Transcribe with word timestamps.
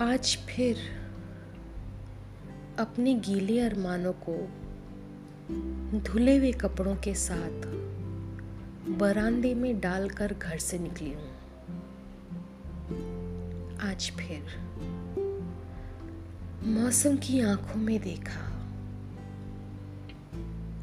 आज 0.00 0.38
फिर 0.46 0.76
अपने 2.78 3.14
गीले 3.14 3.60
अरमानों 3.60 4.12
को 4.28 4.48
धुले 6.00 6.36
हुए 6.38 6.52
कपड़ों 6.52 6.96
के 6.96 7.14
साथ 7.14 7.66
बरामदे 8.98 9.54
में 9.54 9.80
डालकर 9.80 10.34
घर 10.34 10.58
से 10.58 10.78
निकली 10.78 11.12
हूँ। 11.12 11.30
आज 13.78 14.10
फिर 14.10 14.42
मौसम 16.64 17.16
की 17.16 17.40
आँखों 17.40 17.80
में 17.80 18.00
देखा। 18.00 18.42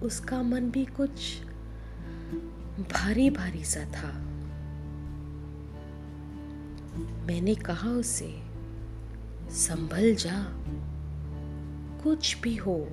उसका 0.06 0.42
मन 0.44 0.72
भी 0.72 0.86
कुछ 0.86 1.42
भारी 2.94 3.30
भारी 3.30 3.64
सा 3.64 3.86
था। 3.86 4.14
मैंने 7.26 7.56
कहा 7.56 7.90
उसे 7.90 8.53
संभल 9.54 10.16
जा। 10.16 10.54
कुछ 12.04 12.42
भी 12.42 12.56
हो, 12.56 12.88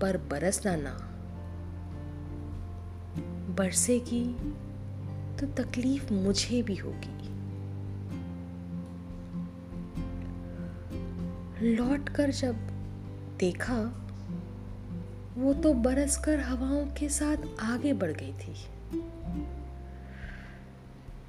पर 0.00 0.16
बरसना 0.16 0.76
ना 0.76 0.96
बरसेगी 3.54 4.24
तो 5.36 5.46
तकलीफ़ 5.46 6.12
मुझे 6.12 6.62
भी 6.62 6.76
होगी। 6.76 7.14
लौट 11.76 12.08
कर 12.08 12.30
जब 12.30 12.56
देखा, 13.40 13.78
वो 15.36 15.54
तो 15.54 15.74
बरस 15.74 16.16
कर 16.16 16.40
हवाओं 16.40 16.86
के 16.86 17.08
साथ 17.08 17.36
आगे 17.60 17.92
बढ़ 17.92 18.12
गई 18.12 18.32
थी। 18.32 18.54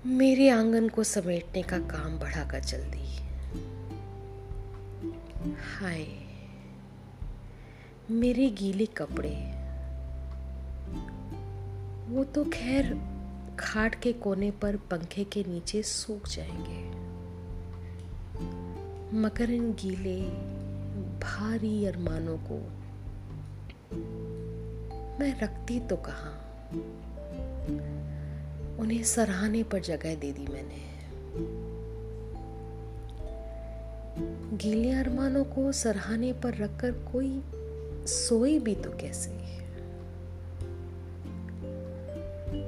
मेरे 0.05 0.49
आँगन 0.49 0.89
को 0.89 1.03
समेटने 1.03 1.63
का 1.63 1.77
काम 1.77 2.19
बढ़ाकर 2.19 2.59
चल 2.59 2.81
दी। 2.81 3.26
हाय, 5.53 6.07
मेरे 8.11 8.49
गीले 8.49 8.85
कपड़े। 8.85 9.53
वो 12.15 12.23
तो 12.23 12.45
खैर 12.45 13.01
खाट 13.59 13.95
के 13.95 14.13
कोने 14.13 14.51
पर 14.51 14.75
पंखे 14.75 15.23
के 15.23 15.43
नीचे 15.43 15.83
सूख 15.83 16.27
जाएँगे। 16.27 16.89
मगर 19.17 19.49
इन 19.49 19.73
गीले, 19.73 20.21
भारी 21.19 21.85
अरमानों 21.85 22.37
को 22.37 22.57
मैं 25.19 25.39
रखती 25.39 25.79
तो 25.79 25.95
कहा? 25.95 26.43
उन्हें 28.77 29.03
सराहने 29.03 29.63
पर 29.63 29.79
जगह 29.79 30.15
दे 30.15 30.31
दी 30.31 30.47
मैंने। 30.53 30.97
गीले 34.53 34.91
अरमानों 34.91 35.43
को 35.43 35.71
सराहने 35.71 36.33
पर 36.33 36.55
रखकर 36.55 36.91
कोई 36.91 37.43
सोई 38.07 38.59
भी 38.59 38.75
तो 38.75 38.91
कैसे? 38.91 39.31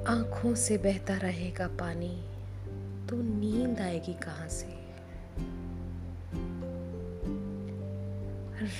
आँखों 0.04 0.54
से 0.54 0.78
बहता 0.78 1.16
रहेगा 1.16 1.66
पानी 1.66 2.24
तो 3.06 3.16
नींद 3.16 3.80
आएगी 3.80 4.14
कहाँ 4.14 4.48
से? 4.48 4.80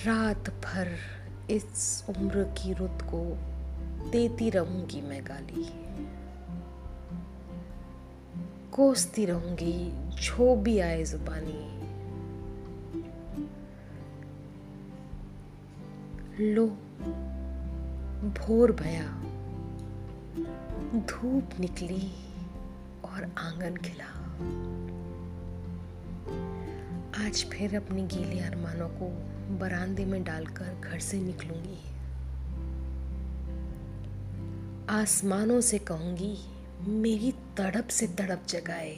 रात 0.06 0.50
भर 0.50 0.96
इस 1.50 2.04
उम्र 2.08 2.44
की 2.44 2.72
रुत 2.72 2.98
को 3.02 3.38
देती 4.10 4.50
रहूँगी 4.50 5.00
मैं 5.00 5.24
गाली। 5.24 5.70
कोसती 8.72 9.26
रहूँगी 9.26 9.90
जो 10.08 10.56
भी 10.56 10.78
आए 10.78 11.04
जुबानी। 11.04 11.79
लो। 16.40 16.66
भोर 18.30 18.72
भया। 18.72 19.06
धूप 21.00 21.60
निकली 21.60 22.12
और 23.04 23.30
आँगन 23.38 23.76
खिला। 23.76 24.04
आज 27.26 27.44
फिर 27.44 27.76
अपनी 27.76 28.02
गीले 28.02 28.40
अरमानों 28.40 28.88
को 28.88 29.08
बरामदे 29.58 30.04
में 30.04 30.24
डालकर 30.24 30.80
घर 30.84 30.98
से 30.98 31.20
निकलूँगी। 31.20 31.78
आसमानों 34.88 35.60
से 35.60 35.78
कहूँगी, 35.78 36.38
मेरी 36.80 37.32
तड़प 37.32 37.88
से 37.88 38.06
तड़प 38.06 38.42
जगाए। 38.48 38.96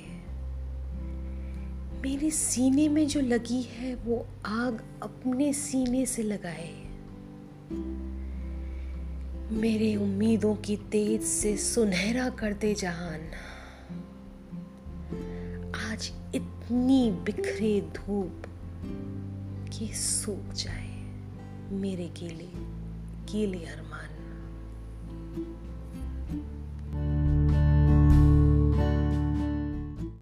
मेरे 2.03 2.31
सीने 2.31 2.89
में 2.89 3.07
जो 3.07 3.21
लगी 3.21 3.63
है, 3.63 3.95
वो 3.95 4.27
आग 4.47 4.85
अपने 5.03 5.53
सीने 5.53 6.07
से 6.07 6.23
लगाए। 6.23 6.82
मेरे 9.53 9.97
उम्मीदों 9.97 10.55
की 10.55 10.77
तेज 10.77 11.23
से 11.23 11.57
सुनहरा 11.57 12.29
कर 12.29 12.53
दे 12.53 12.75
जहान 12.75 13.21
आज 15.75 16.13
इतनी 16.35 17.11
बिखरे 17.11 17.81
धूप 17.81 18.43
कि 19.73 19.95
सूख 19.95 20.53
जाए 20.53 20.91
मेरे 21.71 22.09
गीले 22.09 22.51
गीले 23.33 23.65
अरमान। 23.65 24.12